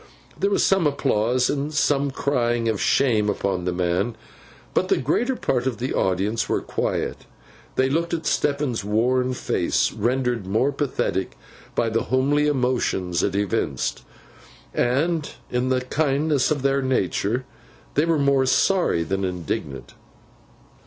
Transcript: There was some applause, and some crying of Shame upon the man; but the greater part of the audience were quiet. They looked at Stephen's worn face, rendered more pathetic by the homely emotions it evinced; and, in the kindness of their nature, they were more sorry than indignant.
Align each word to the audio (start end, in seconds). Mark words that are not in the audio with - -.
There 0.35 0.49
was 0.49 0.65
some 0.65 0.87
applause, 0.87 1.47
and 1.47 1.71
some 1.71 2.09
crying 2.09 2.67
of 2.67 2.81
Shame 2.81 3.29
upon 3.29 3.65
the 3.65 3.71
man; 3.71 4.15
but 4.73 4.87
the 4.87 4.97
greater 4.97 5.35
part 5.35 5.67
of 5.67 5.77
the 5.77 5.93
audience 5.93 6.49
were 6.49 6.59
quiet. 6.63 7.27
They 7.75 7.87
looked 7.87 8.11
at 8.11 8.25
Stephen's 8.25 8.83
worn 8.83 9.33
face, 9.35 9.91
rendered 9.91 10.47
more 10.47 10.71
pathetic 10.71 11.37
by 11.75 11.89
the 11.89 12.05
homely 12.05 12.47
emotions 12.47 13.21
it 13.21 13.35
evinced; 13.35 14.03
and, 14.73 15.29
in 15.51 15.69
the 15.69 15.81
kindness 15.81 16.49
of 16.49 16.63
their 16.63 16.81
nature, 16.81 17.45
they 17.93 18.05
were 18.05 18.17
more 18.17 18.47
sorry 18.47 19.03
than 19.03 19.23
indignant. 19.23 19.93